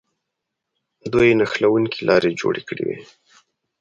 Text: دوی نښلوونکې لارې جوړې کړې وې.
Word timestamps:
دوی 1.13 1.37
نښلوونکې 1.39 1.99
لارې 2.09 2.37
جوړې 2.41 2.61
کړې 2.67 2.83
وې. 2.87 2.97